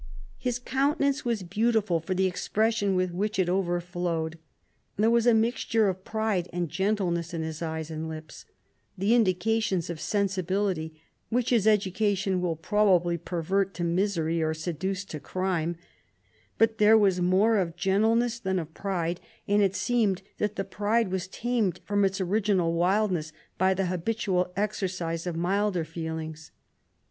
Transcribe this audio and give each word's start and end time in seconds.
His 0.39 0.57
countenance 0.57 1.23
was 1.23 1.43
Ill 1.43 1.47
beautiful 1.49 1.99
for 1.99 2.15
the 2.15 2.25
expression 2.25 2.95
with 2.95 3.11
which 3.11 3.37
it 3.37 3.47
overflowed. 3.47 4.39
There 4.97 5.11
was 5.11 5.27
a 5.27 5.33
mixture 5.35 5.89
of 5.89 6.03
pride 6.03 6.49
and 6.51 6.69
gentleness 6.71 7.35
in 7.35 7.43
his 7.43 7.61
eyes 7.61 7.91
and 7.91 8.09
lips, 8.09 8.45
the 8.97 9.13
indications 9.13 9.91
of 9.91 9.99
sensibility, 10.01 10.99
which 11.29 11.51
his 11.51 11.67
education 11.67 12.41
will 12.41 12.55
probably 12.55 13.15
per 13.15 13.43
vert 13.43 13.75
to 13.75 13.83
misery 13.83 14.41
or 14.41 14.55
seduce 14.55 15.05
to 15.05 15.19
crime; 15.19 15.75
but 16.57 16.79
there 16.79 16.97
was 16.97 17.21
more 17.21 17.59
of 17.59 17.75
gentleness 17.75 18.39
than 18.39 18.57
of 18.57 18.73
pride, 18.73 19.19
and 19.47 19.61
it 19.61 19.75
seemed 19.75 20.23
that 20.39 20.55
the 20.55 20.63
pride 20.65 21.09
was 21.11 21.27
tamed 21.27 21.79
from 21.85 22.03
its 22.03 22.19
original 22.19 22.73
wildness 22.73 23.31
by 23.59 23.75
the 23.75 23.85
habitual 23.85 24.51
exercise 24.57 25.27
of 25.27 25.35
milder 25.35 25.85
feelings. 25.85 26.49